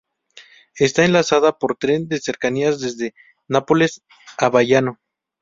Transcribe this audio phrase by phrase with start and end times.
[0.79, 3.13] Está enlazada por tren de cercanías desde
[3.47, 4.01] Nápoles
[4.39, 4.99] a Baiano.